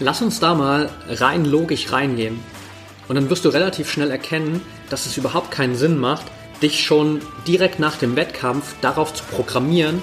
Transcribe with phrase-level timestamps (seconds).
[0.00, 2.38] Lass uns da mal rein logisch reingehen.
[3.08, 4.60] Und dann wirst du relativ schnell erkennen,
[4.90, 6.26] dass es überhaupt keinen Sinn macht,
[6.62, 10.00] dich schon direkt nach dem Wettkampf darauf zu programmieren,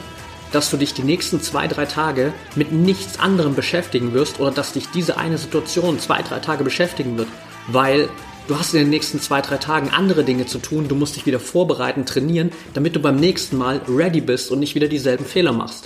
[0.52, 4.74] dass du dich die nächsten zwei, drei Tage mit nichts anderem beschäftigen wirst oder dass
[4.74, 7.28] dich diese eine Situation zwei, drei Tage beschäftigen wird.
[7.68, 8.10] Weil
[8.48, 11.26] du hast in den nächsten zwei, drei Tagen andere Dinge zu tun, du musst dich
[11.26, 15.52] wieder vorbereiten, trainieren, damit du beim nächsten Mal ready bist und nicht wieder dieselben Fehler
[15.52, 15.86] machst.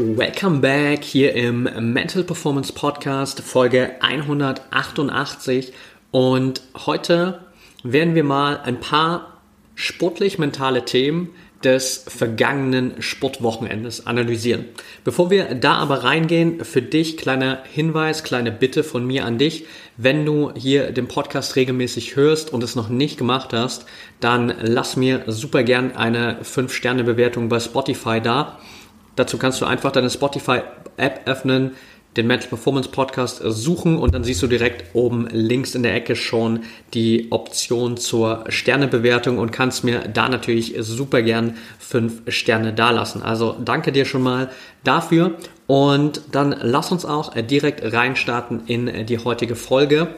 [0.00, 5.72] Welcome back hier im Mental Performance Podcast, Folge 188.
[6.12, 7.40] Und heute
[7.82, 9.40] werden wir mal ein paar
[9.74, 11.30] sportlich-mentale Themen
[11.64, 14.66] des vergangenen Sportwochenendes analysieren.
[15.02, 19.66] Bevor wir da aber reingehen, für dich kleiner Hinweis, kleine Bitte von mir an dich.
[19.96, 23.84] Wenn du hier den Podcast regelmäßig hörst und es noch nicht gemacht hast,
[24.20, 28.60] dann lass mir super gern eine 5-Sterne-Bewertung bei Spotify da.
[29.18, 31.72] Dazu kannst du einfach deine Spotify-App öffnen,
[32.16, 36.14] den Mental Performance Podcast suchen und dann siehst du direkt oben links in der Ecke
[36.14, 36.60] schon
[36.94, 43.20] die Option zur Sternebewertung und kannst mir da natürlich super gern fünf Sterne dalassen.
[43.20, 44.50] Also danke dir schon mal
[44.84, 45.34] dafür
[45.66, 50.14] und dann lass uns auch direkt reinstarten in die heutige Folge.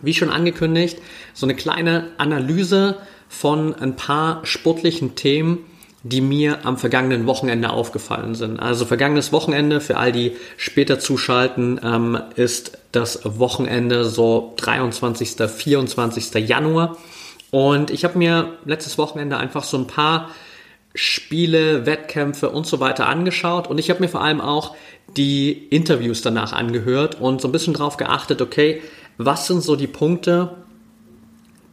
[0.00, 0.98] Wie schon angekündigt,
[1.34, 2.98] so eine kleine Analyse
[3.28, 5.66] von ein paar sportlichen Themen,
[6.04, 8.58] die mir am vergangenen Wochenende aufgefallen sind.
[8.58, 16.34] Also vergangenes Wochenende, für all die später zuschalten, ähm, ist das Wochenende so 23., 24.
[16.48, 16.96] Januar.
[17.50, 20.30] Und ich habe mir letztes Wochenende einfach so ein paar
[20.94, 23.68] Spiele, Wettkämpfe und so weiter angeschaut.
[23.68, 24.74] Und ich habe mir vor allem auch
[25.16, 28.82] die Interviews danach angehört und so ein bisschen drauf geachtet, okay,
[29.18, 30.61] was sind so die Punkte,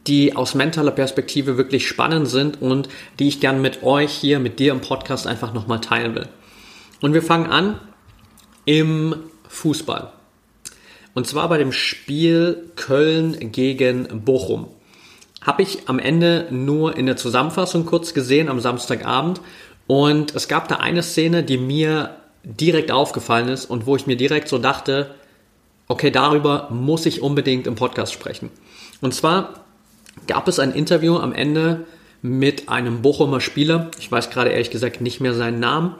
[0.06, 2.88] die aus mentaler Perspektive wirklich spannend sind und
[3.18, 6.28] die ich gern mit euch hier, mit dir im Podcast einfach nochmal teilen will.
[7.00, 7.78] Und wir fangen an
[8.64, 9.14] im
[9.48, 10.12] Fußball.
[11.14, 14.68] Und zwar bei dem Spiel Köln gegen Bochum.
[15.42, 19.40] Habe ich am Ende nur in der Zusammenfassung kurz gesehen am Samstagabend.
[19.86, 24.16] Und es gab da eine Szene, die mir direkt aufgefallen ist und wo ich mir
[24.16, 25.14] direkt so dachte,
[25.88, 28.50] okay, darüber muss ich unbedingt im Podcast sprechen.
[29.00, 29.64] Und zwar
[30.26, 31.86] gab es ein Interview am Ende
[32.22, 35.94] mit einem Bochumer Spieler, ich weiß gerade ehrlich gesagt nicht mehr seinen Namen,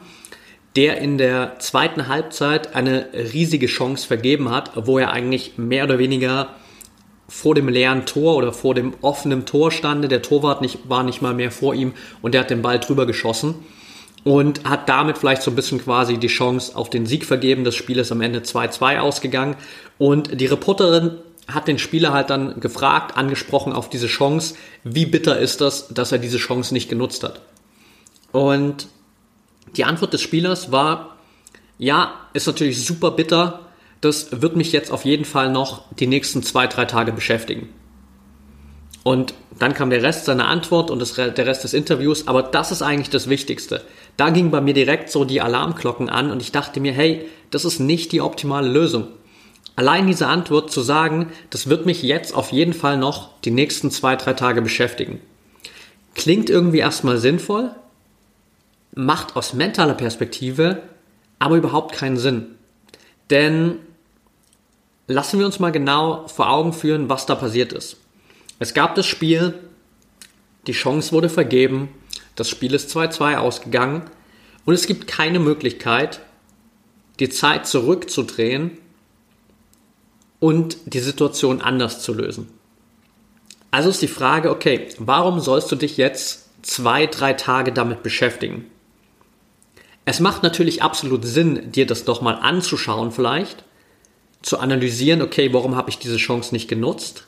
[0.75, 5.99] der in der zweiten Halbzeit eine riesige Chance vergeben hat, wo er eigentlich mehr oder
[5.99, 6.49] weniger
[7.27, 10.07] vor dem leeren Tor oder vor dem offenen Tor stande.
[10.07, 13.05] Der Torwart nicht, war nicht mal mehr vor ihm und der hat den Ball drüber
[13.05, 13.55] geschossen
[14.23, 17.63] und hat damit vielleicht so ein bisschen quasi die Chance auf den Sieg vergeben.
[17.63, 19.55] Das Spiel ist am Ende 2-2 ausgegangen
[19.97, 25.39] und die Reporterin hat den Spieler halt dann gefragt, angesprochen auf diese Chance, wie bitter
[25.39, 27.41] ist das, dass er diese Chance nicht genutzt hat.
[28.31, 28.87] Und
[29.75, 31.17] die Antwort des Spielers war,
[31.77, 33.61] ja, ist natürlich super bitter,
[34.01, 37.69] das wird mich jetzt auf jeden Fall noch die nächsten zwei, drei Tage beschäftigen.
[39.03, 42.71] Und dann kam der Rest seiner Antwort und das, der Rest des Interviews, aber das
[42.71, 43.83] ist eigentlich das Wichtigste.
[44.17, 47.65] Da ging bei mir direkt so die Alarmglocken an und ich dachte mir, hey, das
[47.65, 49.07] ist nicht die optimale Lösung.
[49.81, 53.89] Allein diese Antwort zu sagen, das wird mich jetzt auf jeden Fall noch die nächsten
[53.89, 55.19] zwei, drei Tage beschäftigen.
[56.13, 57.71] Klingt irgendwie erstmal sinnvoll,
[58.93, 60.83] macht aus mentaler Perspektive
[61.39, 62.45] aber überhaupt keinen Sinn.
[63.31, 63.79] Denn
[65.07, 67.97] lassen wir uns mal genau vor Augen führen, was da passiert ist.
[68.59, 69.55] Es gab das Spiel,
[70.67, 71.89] die Chance wurde vergeben,
[72.35, 74.03] das Spiel ist 2-2 ausgegangen
[74.63, 76.21] und es gibt keine Möglichkeit,
[77.19, 78.77] die Zeit zurückzudrehen
[80.41, 82.49] und die Situation anders zu lösen.
[83.69, 88.65] Also ist die Frage, okay, warum sollst du dich jetzt zwei, drei Tage damit beschäftigen?
[90.03, 93.63] Es macht natürlich absolut Sinn, dir das doch mal anzuschauen vielleicht,
[94.41, 97.27] zu analysieren, okay, warum habe ich diese Chance nicht genutzt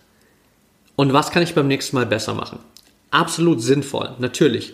[0.95, 2.59] und was kann ich beim nächsten Mal besser machen.
[3.11, 4.73] Absolut sinnvoll, natürlich.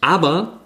[0.00, 0.60] Aber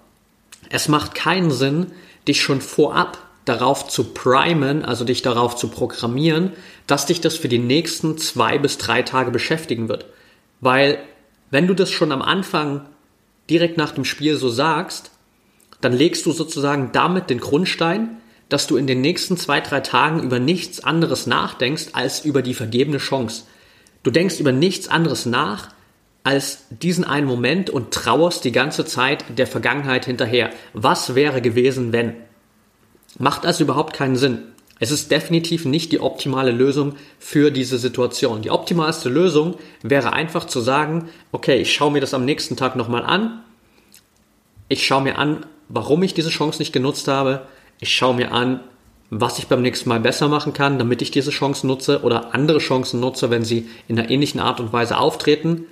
[0.69, 1.87] es macht keinen Sinn,
[2.27, 3.17] dich schon vorab
[3.51, 6.53] darauf zu primen, also dich darauf zu programmieren,
[6.87, 10.05] dass dich das für die nächsten zwei bis drei Tage beschäftigen wird.
[10.61, 10.99] Weil
[11.49, 12.85] wenn du das schon am Anfang
[13.49, 15.11] direkt nach dem Spiel so sagst,
[15.81, 18.17] dann legst du sozusagen damit den Grundstein,
[18.47, 22.53] dass du in den nächsten zwei, drei Tagen über nichts anderes nachdenkst als über die
[22.53, 23.43] vergebene Chance.
[24.03, 25.69] Du denkst über nichts anderes nach
[26.23, 30.51] als diesen einen Moment und trauerst die ganze Zeit der Vergangenheit hinterher.
[30.73, 32.13] Was wäre gewesen, wenn?
[33.19, 34.39] Macht also überhaupt keinen Sinn.
[34.79, 38.41] Es ist definitiv nicht die optimale Lösung für diese Situation.
[38.41, 42.75] Die optimalste Lösung wäre einfach zu sagen, okay, ich schaue mir das am nächsten Tag
[42.75, 43.43] nochmal an.
[44.69, 47.45] Ich schaue mir an, warum ich diese Chance nicht genutzt habe.
[47.79, 48.61] Ich schaue mir an,
[49.11, 52.59] was ich beim nächsten Mal besser machen kann, damit ich diese Chance nutze oder andere
[52.59, 55.65] Chancen nutze, wenn sie in einer ähnlichen Art und Weise auftreten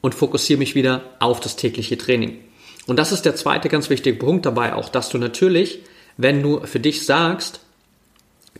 [0.00, 2.38] und fokussiere mich wieder auf das tägliche Training.
[2.86, 5.80] Und das ist der zweite ganz wichtige Punkt dabei auch, dass du natürlich,
[6.18, 7.60] wenn du für dich sagst,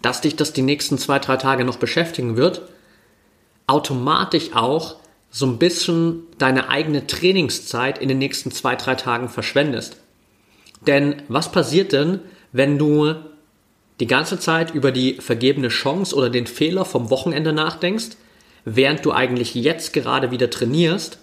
[0.00, 2.62] dass dich das die nächsten zwei, drei Tage noch beschäftigen wird,
[3.66, 4.96] automatisch auch
[5.30, 9.96] so ein bisschen deine eigene Trainingszeit in den nächsten zwei, drei Tagen verschwendest.
[10.86, 12.20] Denn was passiert denn,
[12.52, 13.14] wenn du
[14.00, 18.16] die ganze Zeit über die vergebene Chance oder den Fehler vom Wochenende nachdenkst,
[18.64, 21.18] während du eigentlich jetzt gerade wieder trainierst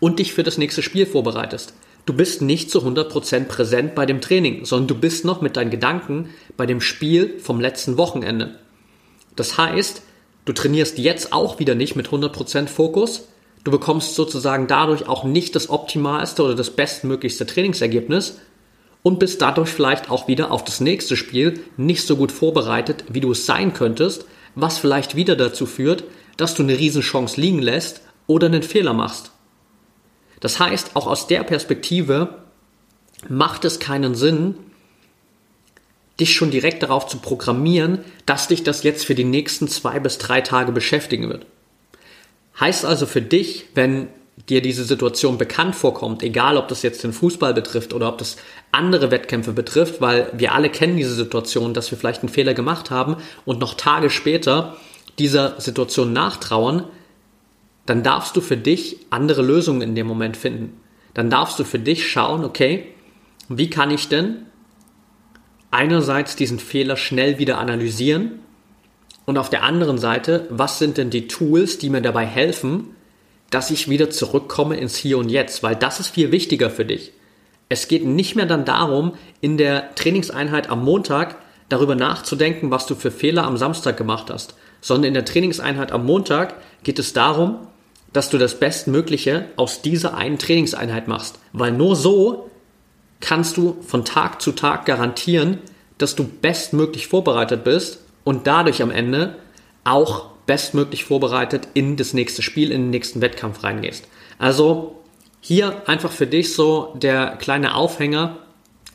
[0.00, 1.72] und dich für das nächste Spiel vorbereitest?
[2.06, 5.70] Du bist nicht zu 100% präsent bei dem Training, sondern du bist noch mit deinen
[5.70, 8.58] Gedanken bei dem Spiel vom letzten Wochenende.
[9.36, 10.02] Das heißt,
[10.44, 13.28] du trainierst jetzt auch wieder nicht mit 100% Fokus.
[13.64, 18.38] Du bekommst sozusagen dadurch auch nicht das optimalste oder das bestmöglichste Trainingsergebnis,
[19.02, 23.20] und bist dadurch vielleicht auch wieder auf das nächste Spiel nicht so gut vorbereitet, wie
[23.20, 26.04] du es sein könntest, was vielleicht wieder dazu führt,
[26.36, 29.30] dass du eine Riesenchance liegen lässt oder einen Fehler machst.
[30.40, 32.40] Das heißt, auch aus der Perspektive
[33.28, 34.54] macht es keinen Sinn,
[36.18, 40.18] dich schon direkt darauf zu programmieren, dass dich das jetzt für die nächsten zwei bis
[40.18, 41.46] drei Tage beschäftigen wird.
[42.58, 44.08] Heißt also für dich, wenn
[44.48, 48.36] dir diese Situation bekannt vorkommt, egal ob das jetzt den Fußball betrifft oder ob das
[48.72, 52.90] andere Wettkämpfe betrifft, weil wir alle kennen diese Situation, dass wir vielleicht einen Fehler gemacht
[52.90, 54.76] haben und noch Tage später
[55.18, 56.84] dieser Situation nachtrauern,
[57.86, 60.80] dann darfst du für dich andere Lösungen in dem Moment finden.
[61.14, 62.86] Dann darfst du für dich schauen, okay,
[63.48, 64.46] wie kann ich denn
[65.70, 68.40] einerseits diesen Fehler schnell wieder analysieren
[69.26, 72.96] und auf der anderen Seite, was sind denn die Tools, die mir dabei helfen,
[73.50, 77.12] dass ich wieder zurückkomme ins Hier und Jetzt, weil das ist viel wichtiger für dich.
[77.68, 81.36] Es geht nicht mehr dann darum, in der Trainingseinheit am Montag
[81.68, 86.06] darüber nachzudenken, was du für Fehler am Samstag gemacht hast, sondern in der Trainingseinheit am
[86.06, 87.66] Montag geht es darum,
[88.12, 92.50] dass du das Bestmögliche aus dieser einen Trainingseinheit machst, weil nur so
[93.20, 95.58] kannst du von Tag zu Tag garantieren,
[95.98, 99.36] dass du bestmöglich vorbereitet bist und dadurch am Ende
[99.84, 104.08] auch bestmöglich vorbereitet in das nächste Spiel, in den nächsten Wettkampf reingehst.
[104.38, 104.96] Also
[105.40, 108.38] hier einfach für dich so der kleine Aufhänger,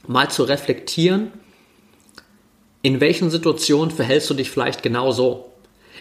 [0.08, 1.32] mal zu reflektieren,
[2.82, 5.52] in welchen Situationen verhältst du dich vielleicht genau so?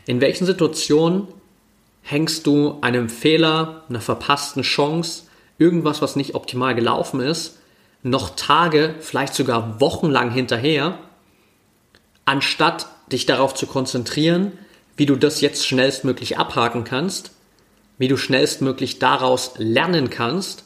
[0.06, 1.28] In welchen Situationen
[2.02, 5.24] hängst du einem Fehler, einer verpassten Chance,
[5.58, 7.58] irgendwas, was nicht optimal gelaufen ist,
[8.02, 10.98] noch Tage, vielleicht sogar wochenlang hinterher,
[12.26, 14.52] anstatt dich darauf zu konzentrieren,
[14.96, 17.32] wie du das jetzt schnellstmöglich abhaken kannst,
[17.98, 20.64] wie du schnellstmöglich daraus lernen kannst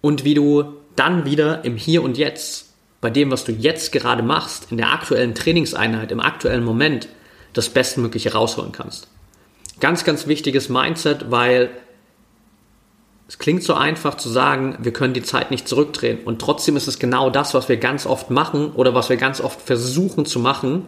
[0.00, 0.64] und wie du
[0.96, 2.66] dann wieder im Hier und Jetzt,
[3.00, 7.08] bei dem, was du jetzt gerade machst, in der aktuellen Trainingseinheit, im aktuellen Moment,
[7.58, 9.08] das Bestmögliche rausholen kannst.
[9.80, 11.70] Ganz, ganz wichtiges Mindset, weil
[13.26, 16.20] es klingt so einfach zu sagen, wir können die Zeit nicht zurückdrehen.
[16.24, 19.40] Und trotzdem ist es genau das, was wir ganz oft machen oder was wir ganz
[19.40, 20.86] oft versuchen zu machen,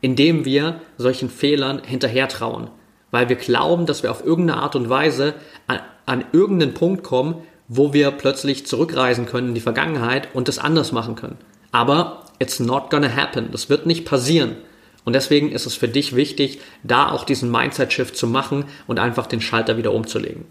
[0.00, 2.70] indem wir solchen Fehlern hinterher trauen.
[3.10, 5.34] Weil wir glauben, dass wir auf irgendeine Art und Weise
[5.66, 10.58] an, an irgendeinen Punkt kommen, wo wir plötzlich zurückreisen können in die Vergangenheit und das
[10.58, 11.36] anders machen können.
[11.70, 13.50] Aber it's not gonna happen.
[13.52, 14.56] Das wird nicht passieren.
[15.04, 19.26] Und deswegen ist es für dich wichtig, da auch diesen Mindset-Shift zu machen und einfach
[19.26, 20.44] den Schalter wieder umzulegen.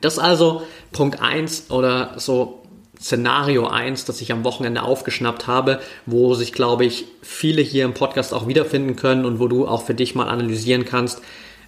[0.00, 0.62] Das ist also
[0.92, 2.60] Punkt eins oder so
[3.00, 7.94] Szenario 1, das ich am Wochenende aufgeschnappt habe, wo sich, glaube ich, viele hier im
[7.94, 11.20] Podcast auch wiederfinden können und wo du auch für dich mal analysieren kannst,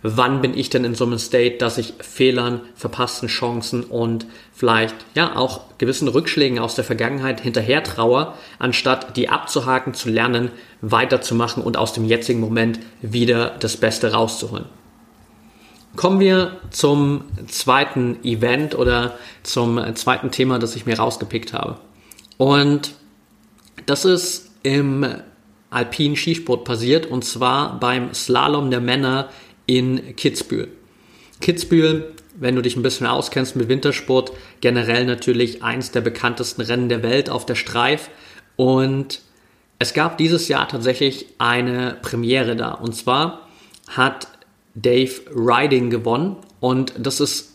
[0.03, 4.95] wann bin ich denn in so einem State, dass ich Fehlern, verpassten Chancen und vielleicht
[5.15, 10.51] ja auch gewissen Rückschlägen aus der Vergangenheit hinterher traue, anstatt die abzuhaken, zu lernen,
[10.81, 14.67] weiterzumachen und aus dem jetzigen Moment wieder das Beste rauszuholen.
[15.97, 21.79] Kommen wir zum zweiten Event oder zum zweiten Thema, das ich mir rausgepickt habe.
[22.37, 22.93] Und
[23.87, 25.07] das ist im
[25.71, 29.29] alpinen Skisport passiert und zwar beim Slalom der Männer
[29.67, 30.69] in Kitzbühel.
[31.41, 36.89] Kitzbühel wenn du dich ein bisschen auskennst mit Wintersport, generell natürlich eins der bekanntesten Rennen
[36.89, 38.11] der Welt auf der Streif.
[38.57, 39.21] Und
[39.79, 42.73] es gab dieses Jahr tatsächlich eine Premiere da.
[42.73, 43.49] Und zwar
[43.89, 44.29] hat
[44.75, 46.37] Dave Riding gewonnen.
[46.61, 47.55] Und das ist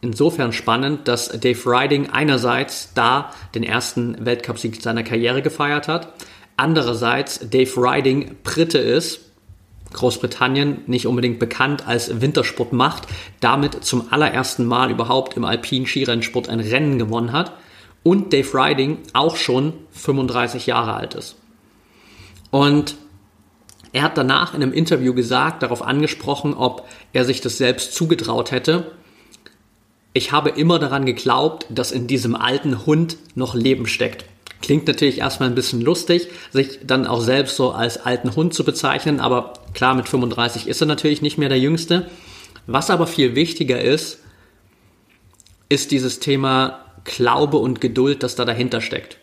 [0.00, 6.12] insofern spannend, dass Dave Riding einerseits da den ersten Weltcupsieg seiner Karriere gefeiert hat.
[6.56, 9.29] Andererseits Dave Riding Brite ist
[9.92, 13.06] Großbritannien nicht unbedingt bekannt als Wintersportmacht,
[13.40, 17.52] damit zum allerersten Mal überhaupt im alpinen Skirennsport ein Rennen gewonnen hat
[18.02, 21.36] und Dave Riding auch schon 35 Jahre alt ist.
[22.50, 22.96] Und
[23.92, 28.52] er hat danach in einem Interview gesagt, darauf angesprochen, ob er sich das selbst zugetraut
[28.52, 28.92] hätte.
[30.12, 34.24] Ich habe immer daran geglaubt, dass in diesem alten Hund noch Leben steckt.
[34.62, 38.64] Klingt natürlich erstmal ein bisschen lustig, sich dann auch selbst so als alten Hund zu
[38.64, 42.10] bezeichnen, aber klar, mit 35 ist er natürlich nicht mehr der Jüngste.
[42.66, 44.18] Was aber viel wichtiger ist,
[45.68, 49.16] ist dieses Thema Glaube und Geduld, das da dahinter steckt.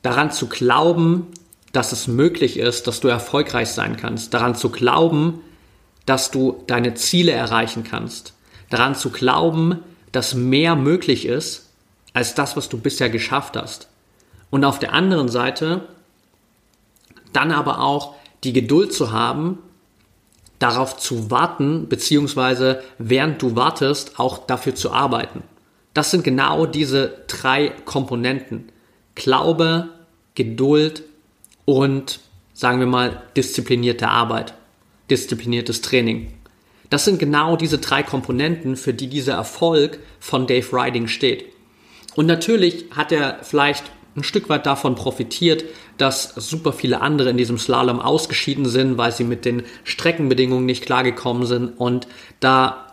[0.00, 1.26] Daran zu glauben,
[1.72, 4.32] dass es möglich ist, dass du erfolgreich sein kannst.
[4.34, 5.40] Daran zu glauben,
[6.06, 8.34] dass du deine Ziele erreichen kannst.
[8.70, 9.78] Daran zu glauben,
[10.10, 11.61] dass mehr möglich ist
[12.12, 13.88] als das, was du bisher geschafft hast.
[14.50, 15.88] Und auf der anderen Seite
[17.32, 18.14] dann aber auch
[18.44, 19.58] die Geduld zu haben,
[20.58, 25.42] darauf zu warten, beziehungsweise während du wartest, auch dafür zu arbeiten.
[25.94, 28.70] Das sind genau diese drei Komponenten.
[29.14, 29.88] Glaube,
[30.34, 31.02] Geduld
[31.64, 32.20] und,
[32.54, 34.54] sagen wir mal, disziplinierte Arbeit,
[35.10, 36.32] diszipliniertes Training.
[36.88, 41.51] Das sind genau diese drei Komponenten, für die dieser Erfolg von Dave Riding steht.
[42.14, 45.64] Und natürlich hat er vielleicht ein Stück weit davon profitiert,
[45.96, 50.84] dass super viele andere in diesem Slalom ausgeschieden sind, weil sie mit den Streckenbedingungen nicht
[50.84, 52.06] klargekommen sind und
[52.40, 52.86] da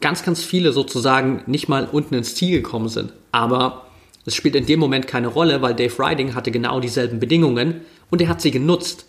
[0.00, 3.12] ganz, ganz viele sozusagen nicht mal unten ins Ziel gekommen sind.
[3.32, 3.86] Aber
[4.26, 8.20] es spielt in dem Moment keine Rolle, weil Dave Riding hatte genau dieselben Bedingungen und
[8.20, 9.06] er hat sie genutzt.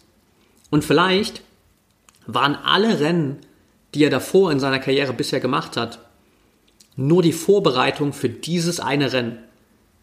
[0.69, 1.41] Und vielleicht
[2.25, 3.37] waren alle Rennen,
[3.93, 5.99] die er davor in seiner Karriere bisher gemacht hat,
[6.95, 9.39] nur die Vorbereitung für dieses eine Rennen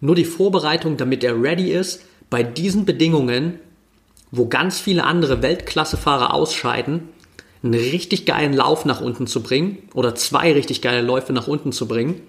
[0.05, 3.59] nur die Vorbereitung, damit er ready ist, bei diesen Bedingungen,
[4.31, 7.09] wo ganz viele andere Weltklassefahrer ausscheiden,
[7.63, 11.73] einen richtig geilen Lauf nach unten zu bringen oder zwei richtig geile Läufe nach unten
[11.73, 12.21] zu bringen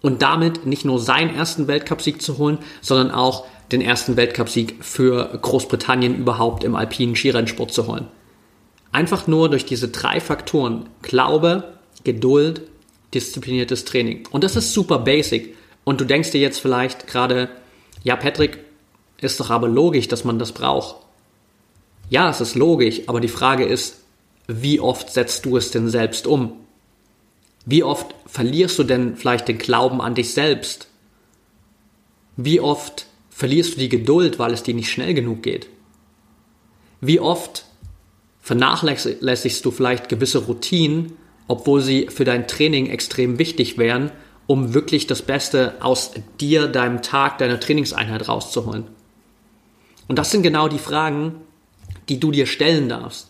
[0.00, 5.38] und damit nicht nur seinen ersten Weltcupsieg zu holen, sondern auch den ersten Weltcupsieg für
[5.42, 8.08] Großbritannien überhaupt im alpinen Skirennsport zu holen.
[8.92, 12.62] Einfach nur durch diese drei Faktoren Glaube, Geduld,
[13.12, 14.26] diszipliniertes Training.
[14.30, 15.54] Und das ist super basic.
[15.84, 17.50] Und du denkst dir jetzt vielleicht gerade,
[18.02, 18.58] ja, Patrick,
[19.20, 20.96] ist doch aber logisch, dass man das braucht.
[22.10, 24.02] Ja, es ist logisch, aber die Frage ist,
[24.46, 26.52] wie oft setzt du es denn selbst um?
[27.64, 30.88] Wie oft verlierst du denn vielleicht den Glauben an dich selbst?
[32.36, 35.68] Wie oft verlierst du die Geduld, weil es dir nicht schnell genug geht?
[37.00, 37.64] Wie oft
[38.42, 41.16] vernachlässigst du vielleicht gewisse Routinen,
[41.48, 44.12] obwohl sie für dein Training extrem wichtig wären
[44.46, 48.84] um wirklich das Beste aus dir, deinem Tag, deiner Trainingseinheit rauszuholen?
[50.08, 51.36] Und das sind genau die Fragen,
[52.08, 53.28] die du dir stellen darfst.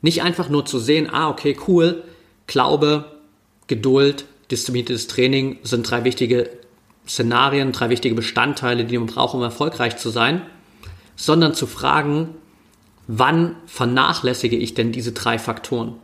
[0.00, 2.04] Nicht einfach nur zu sehen, ah, okay, cool,
[2.46, 3.04] Glaube,
[3.66, 6.50] Geduld, diszipliniertes Training sind drei wichtige
[7.06, 10.42] Szenarien, drei wichtige Bestandteile, die man braucht, um erfolgreich zu sein,
[11.16, 12.30] sondern zu fragen,
[13.06, 15.94] wann vernachlässige ich denn diese drei Faktoren?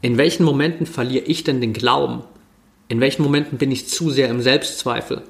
[0.00, 2.22] In welchen Momenten verliere ich denn den Glauben?
[2.88, 5.22] In welchen Momenten bin ich zu sehr im Selbstzweifel?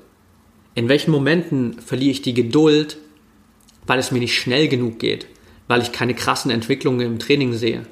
[0.74, 2.96] In welchen Momenten verliere ich die Geduld,
[3.86, 5.26] weil es mir nicht schnell genug geht,
[5.68, 7.86] weil ich keine krassen Entwicklungen im Training sehe?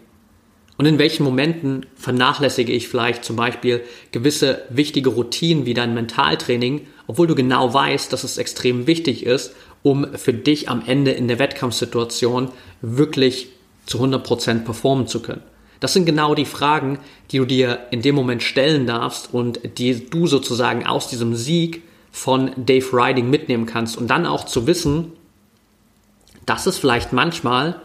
[0.79, 6.89] Und in welchen Momenten vernachlässige ich vielleicht zum Beispiel gewisse wichtige Routinen wie dein Mentaltraining,
[7.07, 11.29] obwohl du genau weißt, dass es extrem wichtig ist, um für dich am Ende in
[11.29, 12.51] der Wettkampfsituation
[12.81, 13.51] wirklich
[13.87, 15.43] zu 100% performen zu können?
[15.83, 17.01] Das sind genau die Fragen,
[17.33, 21.83] die du dir in dem Moment stellen darfst und die du sozusagen aus diesem Sieg
[22.13, 25.11] von Dave Riding mitnehmen kannst und dann auch zu wissen,
[26.47, 27.81] dass es vielleicht manchmal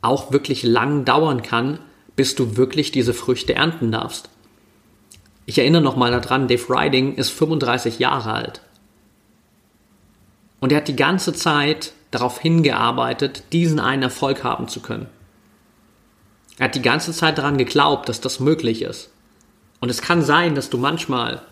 [0.00, 1.80] auch wirklich lang dauern kann,
[2.16, 4.30] bis du wirklich diese Früchte ernten darfst.
[5.44, 8.62] Ich erinnere nochmal daran, Dave Riding ist 35 Jahre alt.
[10.60, 15.08] Und er hat die ganze Zeit darauf hingearbeitet, diesen einen Erfolg haben zu können.
[16.58, 19.10] Er hat die ganze Zeit daran geglaubt, dass das möglich ist.
[19.80, 21.42] Und es kann sein, dass du manchmal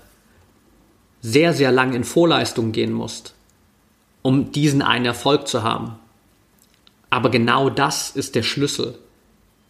[1.20, 3.34] sehr, sehr lang in Vorleistung gehen musst,
[4.22, 5.96] um diesen einen Erfolg zu haben.
[7.08, 8.98] Aber genau das ist der Schlüssel.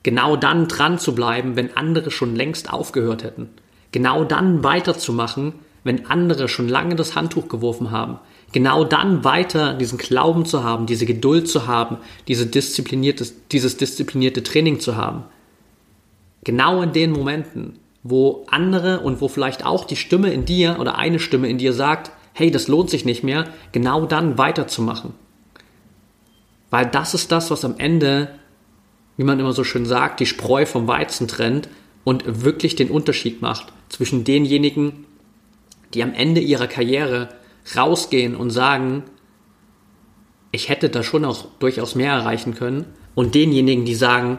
[0.02, 3.50] Genau dann dran zu bleiben, wenn andere schon längst aufgehört hätten.
[3.92, 5.54] genau dann weiterzumachen,
[5.86, 8.18] wenn andere schon lange das Handtuch geworfen haben.
[8.50, 14.42] Genau dann weiter diesen Glauben zu haben, diese Geduld zu haben, diese disziplinierte, dieses disziplinierte
[14.42, 15.24] Training zu haben.
[16.42, 20.98] Genau in den Momenten, wo andere und wo vielleicht auch die Stimme in dir oder
[20.98, 25.12] eine Stimme in dir sagt, hey, das lohnt sich nicht mehr, genau dann weiterzumachen.
[26.70, 28.30] Weil das ist das, was am Ende,
[29.16, 31.68] wie man immer so schön sagt, die Spreu vom Weizen trennt
[32.02, 35.06] und wirklich den Unterschied macht zwischen denjenigen,
[35.96, 37.30] die am Ende ihrer Karriere
[37.74, 39.04] rausgehen und sagen,
[40.52, 42.86] ich hätte da schon auch durchaus mehr erreichen können,
[43.16, 44.38] und denjenigen, die sagen,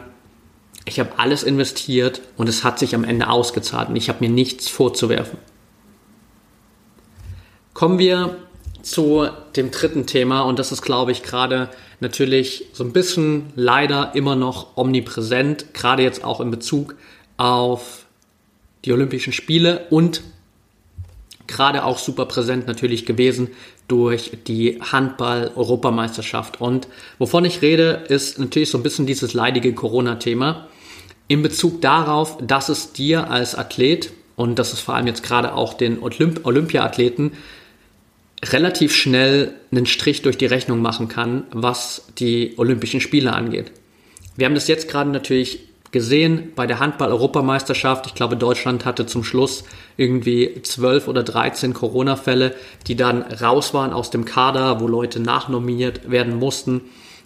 [0.84, 4.30] ich habe alles investiert und es hat sich am Ende ausgezahlt und ich habe mir
[4.30, 5.38] nichts vorzuwerfen.
[7.74, 8.36] Kommen wir
[8.82, 14.14] zu dem dritten Thema und das ist, glaube ich, gerade natürlich so ein bisschen leider
[14.14, 16.94] immer noch omnipräsent, gerade jetzt auch in Bezug
[17.36, 18.06] auf
[18.84, 20.22] die Olympischen Spiele und
[21.48, 23.48] gerade auch super präsent natürlich gewesen
[23.88, 26.60] durch die Handball-Europameisterschaft.
[26.60, 26.88] Und
[27.18, 30.68] wovon ich rede, ist natürlich so ein bisschen dieses leidige Corona-Thema
[31.26, 35.52] in Bezug darauf, dass es dir als Athlet und das ist vor allem jetzt gerade
[35.52, 37.32] auch den Olymp Olympiathleten
[38.44, 43.72] relativ schnell einen Strich durch die Rechnung machen kann, was die Olympischen Spiele angeht.
[44.36, 48.06] Wir haben das jetzt gerade natürlich gesehen bei der Handball-Europameisterschaft.
[48.06, 49.64] Ich glaube, Deutschland hatte zum Schluss
[49.96, 52.54] irgendwie zwölf oder dreizehn Corona-Fälle,
[52.86, 56.82] die dann raus waren aus dem Kader, wo Leute nachnominiert werden mussten,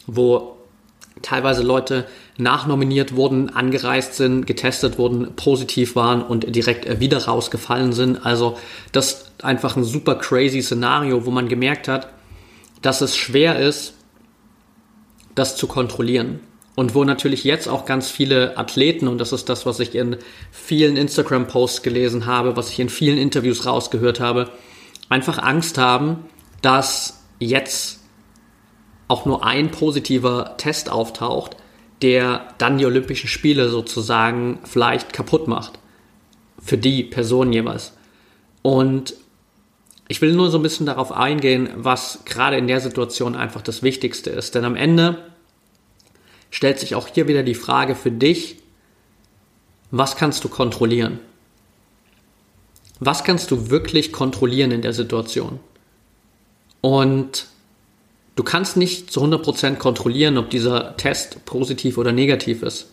[0.07, 0.57] wo
[1.21, 2.07] teilweise Leute
[2.38, 8.25] nachnominiert wurden, angereist sind, getestet wurden, positiv waren und direkt wieder rausgefallen sind.
[8.25, 8.57] Also
[8.92, 12.09] das ist einfach ein super crazy Szenario, wo man gemerkt hat,
[12.81, 13.95] dass es schwer ist,
[15.35, 16.40] das zu kontrollieren.
[16.74, 20.16] Und wo natürlich jetzt auch ganz viele Athleten, und das ist das, was ich in
[20.50, 24.50] vielen Instagram-Posts gelesen habe, was ich in vielen Interviews rausgehört habe,
[25.11, 26.24] einfach Angst haben,
[26.62, 28.00] dass jetzt
[29.08, 31.56] auch nur ein positiver Test auftaucht,
[32.00, 35.78] der dann die Olympischen Spiele sozusagen vielleicht kaputt macht.
[36.58, 37.92] Für die Person jeweils.
[38.62, 39.14] Und
[40.08, 43.82] ich will nur so ein bisschen darauf eingehen, was gerade in der Situation einfach das
[43.82, 44.54] Wichtigste ist.
[44.54, 45.18] Denn am Ende
[46.53, 48.59] stellt sich auch hier wieder die Frage für dich,
[49.91, 51.19] was kannst du kontrollieren?
[53.01, 55.59] Was kannst du wirklich kontrollieren in der Situation?
[56.81, 57.49] Und
[58.35, 62.88] Du kannst nicht zu 100% kontrollieren, ob dieser Test positiv oder negativ ist.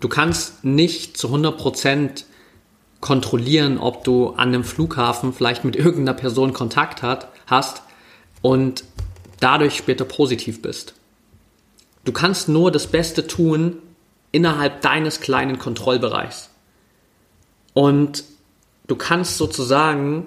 [0.00, 2.24] Du kannst nicht zu 100%
[3.00, 7.82] kontrollieren, ob du an einem Flughafen vielleicht mit irgendeiner Person Kontakt hat, hast
[8.40, 8.84] und
[9.40, 10.94] dadurch später positiv bist.
[12.04, 13.78] Du kannst nur das Beste tun
[14.32, 16.50] innerhalb deines kleinen Kontrollbereichs.
[17.74, 18.24] Und
[18.86, 20.26] du kannst sozusagen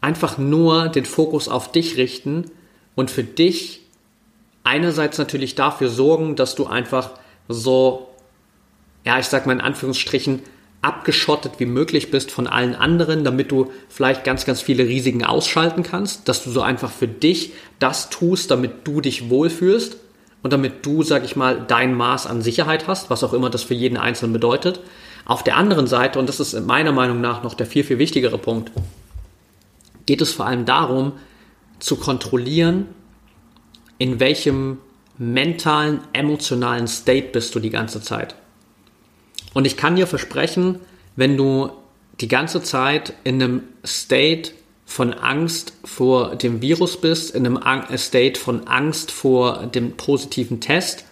[0.00, 2.50] einfach nur den Fokus auf dich richten
[2.94, 3.82] und für dich
[4.64, 7.10] einerseits natürlich dafür sorgen, dass du einfach
[7.48, 8.08] so,
[9.04, 10.42] ja, ich sag mal in Anführungsstrichen,
[10.80, 15.84] abgeschottet wie möglich bist von allen anderen, damit du vielleicht ganz, ganz viele Risiken ausschalten
[15.84, 19.96] kannst, dass du so einfach für dich das tust, damit du dich wohlfühlst
[20.42, 23.62] und damit du, sag ich mal, dein Maß an Sicherheit hast, was auch immer das
[23.62, 24.80] für jeden Einzelnen bedeutet.
[25.24, 28.38] Auf der anderen Seite, und das ist meiner Meinung nach noch der viel, viel wichtigere
[28.38, 28.72] Punkt,
[30.06, 31.12] geht es vor allem darum,
[31.78, 32.86] zu kontrollieren,
[33.98, 34.78] in welchem
[35.18, 38.34] mentalen, emotionalen State bist du die ganze Zeit.
[39.54, 40.80] Und ich kann dir versprechen,
[41.14, 41.70] wenn du
[42.20, 44.52] die ganze Zeit in einem State
[44.84, 51.04] von Angst vor dem Virus bist, in einem State von Angst vor dem positiven Test,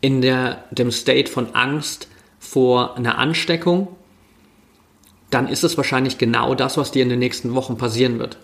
[0.00, 3.88] in der, dem State von Angst vor einer Ansteckung,
[5.30, 8.38] dann ist es wahrscheinlich genau das, was dir in den nächsten Wochen passieren wird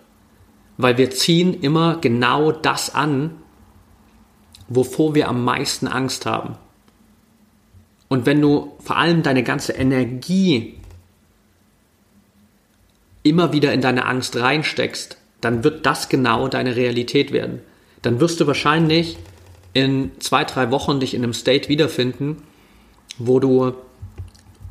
[0.76, 3.38] weil wir ziehen immer genau das an,
[4.68, 6.56] wovor wir am meisten Angst haben.
[8.08, 10.78] Und wenn du vor allem deine ganze Energie
[13.24, 17.60] immer wieder in deine Angst reinsteckst, dann wird das genau deine Realität werden.
[18.02, 19.16] Dann wirst du wahrscheinlich
[19.72, 22.42] in zwei, drei Wochen dich in einem State wiederfinden,
[23.18, 23.74] wo du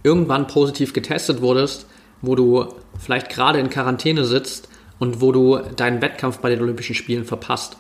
[0.04, 1.88] irgendwann positiv getestet wurdest,
[2.22, 6.96] wo du vielleicht gerade in Quarantäne sitzt und wo du deinen Wettkampf bei den Olympischen
[6.96, 7.78] Spielen verpasst.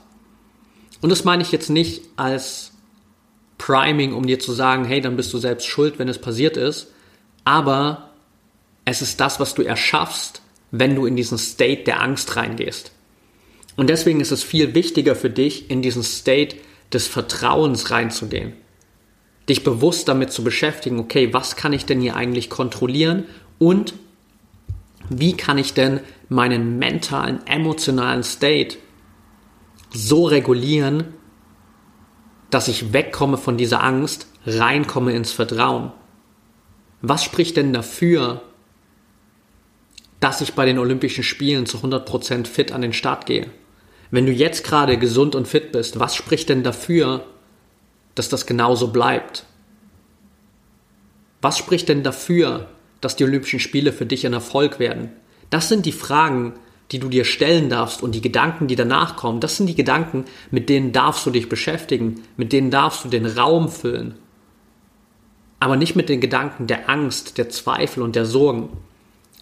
[1.02, 2.72] Und das meine ich jetzt nicht als
[3.58, 6.88] Priming, um dir zu sagen, hey, dann bist du selbst schuld, wenn es passiert ist,
[7.46, 8.10] aber
[8.86, 10.43] es ist das, was du erschaffst,
[10.76, 12.92] wenn du in diesen State der Angst reingehst.
[13.78, 16.58] Und deswegen ist es viel wichtiger für dich, in diesen State
[16.92, 18.54] des Vertrauens reinzugehen.
[19.48, 23.26] Dich bewusst damit zu beschäftigen, okay, was kann ich denn hier eigentlich kontrollieren
[23.60, 23.94] und
[25.10, 28.78] wie kann ich denn meinen mentalen, emotionalen State
[29.92, 31.14] so regulieren,
[32.50, 35.92] dass ich wegkomme von dieser Angst, reinkomme ins Vertrauen.
[37.04, 38.42] Was spricht denn dafür,
[40.24, 43.48] dass ich bei den Olympischen Spielen zu 100% fit an den Start gehe?
[44.10, 47.26] Wenn du jetzt gerade gesund und fit bist, was spricht denn dafür,
[48.16, 49.46] dass das genauso bleibt?
[51.42, 52.70] Was spricht denn dafür,
[53.02, 55.12] dass die Olympischen Spiele für dich ein Erfolg werden?
[55.50, 56.54] Das sind die Fragen,
[56.92, 60.24] die du dir stellen darfst und die Gedanken, die danach kommen, das sind die Gedanken,
[60.52, 64.14] mit denen darfst du dich beschäftigen, mit denen darfst du den Raum füllen.
[65.60, 68.70] Aber nicht mit den Gedanken der Angst, der Zweifel und der Sorgen.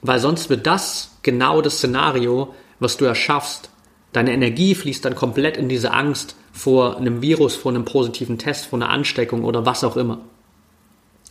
[0.01, 3.69] Weil sonst wird das genau das Szenario, was du erschaffst.
[4.13, 8.65] Deine Energie fließt dann komplett in diese Angst vor einem Virus, vor einem positiven Test,
[8.65, 10.21] vor einer Ansteckung oder was auch immer.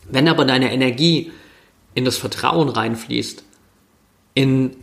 [0.09, 1.33] Wenn aber deine Energie
[1.95, 3.45] in das Vertrauen reinfließt,
[4.35, 4.77] in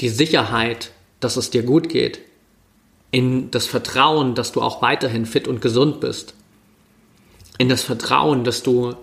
[0.00, 2.20] die Sicherheit, dass es dir gut geht,
[3.10, 6.34] in das Vertrauen, dass du auch weiterhin fit und gesund bist,
[7.58, 8.94] in das Vertrauen, dass du,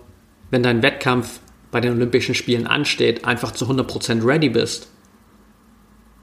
[0.50, 1.40] wenn dein Wettkampf
[1.74, 4.86] bei den Olympischen Spielen ansteht, einfach zu 100% ready bist,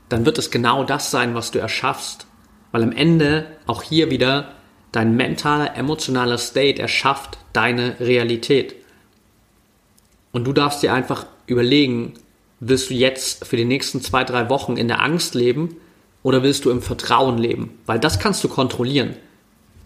[0.07, 2.25] dann wird es genau das sein, was du erschaffst.
[2.71, 4.53] Weil am Ende auch hier wieder
[4.93, 8.75] dein mentaler, emotionaler State erschafft deine Realität.
[10.31, 12.13] Und du darfst dir einfach überlegen,
[12.61, 15.75] willst du jetzt für die nächsten zwei, drei Wochen in der Angst leben
[16.23, 17.77] oder willst du im Vertrauen leben?
[17.85, 19.17] Weil das kannst du kontrollieren.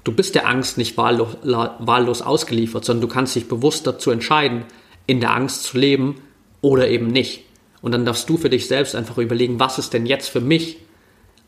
[0.04, 4.66] Du bist der Angst nicht wahllos, wahllos ausgeliefert, sondern du kannst dich bewusst dazu entscheiden,
[5.08, 6.22] in der Angst zu leben
[6.62, 7.44] oder eben nicht.
[7.82, 10.78] Und dann darfst du für dich selbst einfach überlegen, was ist denn jetzt für mich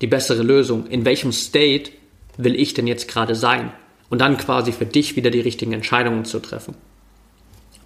[0.02, 0.86] die bessere Lösung?
[0.88, 1.92] In welchem State
[2.38, 3.72] will ich denn jetzt gerade sein?
[4.10, 6.76] Und dann quasi für dich wieder die richtigen Entscheidungen zu treffen.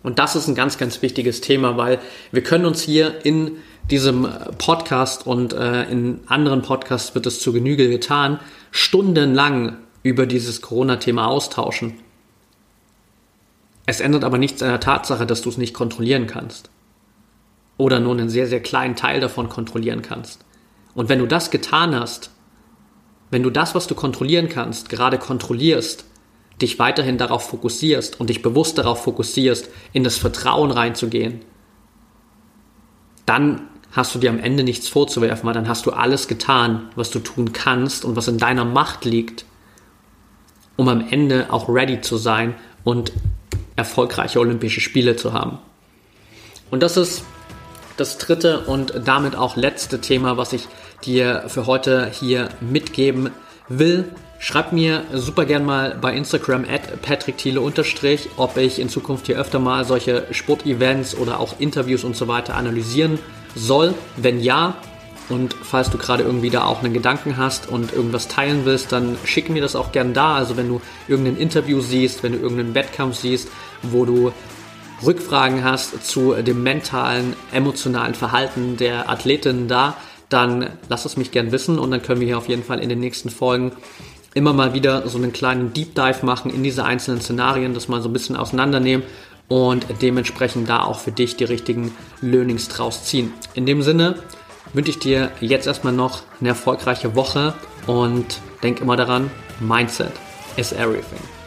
[0.03, 1.99] Und das ist ein ganz, ganz wichtiges Thema, weil
[2.31, 3.53] wir können uns hier in
[3.89, 8.39] diesem Podcast und äh, in anderen Podcasts wird es zu Genüge getan,
[8.71, 11.93] stundenlang über dieses Corona-Thema austauschen.
[13.86, 16.70] Es ändert aber nichts an der Tatsache, dass du es nicht kontrollieren kannst.
[17.78, 20.46] Oder nur einen sehr, sehr kleinen Teil davon kontrollieren kannst.
[20.94, 22.32] Und wenn du das getan hast,
[23.32, 26.06] wenn du das, was du kontrollieren kannst, gerade kontrollierst,
[26.62, 31.41] dich weiterhin darauf fokussierst und dich bewusst darauf fokussierst, in das Vertrauen reinzugehen,
[33.26, 37.10] dann hast du dir am Ende nichts vorzuwerfen, weil dann hast du alles getan, was
[37.10, 39.46] du tun kannst und was in deiner Macht liegt,
[40.76, 43.12] um am Ende auch ready zu sein und
[43.82, 45.58] erfolgreiche Olympische Spiele zu haben.
[46.70, 47.24] Und das ist
[47.98, 50.67] das dritte und damit auch letzte Thema, was ich
[51.04, 53.32] dir für heute hier mitgeben
[53.67, 54.06] will.
[54.39, 57.62] Schreib mir super gern mal bei Instagram at patrickthiele
[58.38, 62.56] ob ich in Zukunft hier öfter mal solche Sportevents oder auch Interviews und so weiter
[62.56, 63.20] analysieren
[63.56, 63.94] soll.
[64.17, 64.76] Wenn ja,
[65.32, 69.17] und falls du gerade irgendwie da auch einen Gedanken hast und irgendwas teilen willst, dann
[69.24, 70.36] schick mir das auch gern da.
[70.36, 73.48] Also wenn du irgendein Interview siehst, wenn du irgendeinen Wettkampf siehst,
[73.82, 74.32] wo du
[75.04, 79.98] Rückfragen hast zu dem mentalen, emotionalen Verhalten der Athletinnen da,
[80.30, 82.89] dann lass es mich gern wissen und dann können wir hier auf jeden Fall in
[82.89, 83.72] den nächsten Folgen
[84.34, 88.02] immer mal wieder so einen kleinen Deep Dive machen in diese einzelnen Szenarien, das mal
[88.02, 89.06] so ein bisschen auseinandernehmen
[89.50, 93.34] und dementsprechend da auch für dich die richtigen Learnings draus ziehen.
[93.54, 94.15] In dem Sinne
[94.74, 97.54] wünsche ich dir jetzt erstmal noch eine erfolgreiche Woche
[97.88, 100.13] und denk immer daran, Mindset
[100.58, 101.40] is everything.